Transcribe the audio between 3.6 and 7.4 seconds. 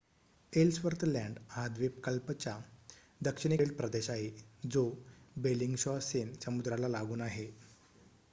प्रदेश आहे जो बेलिंगशॉसेन समुद्राला लागून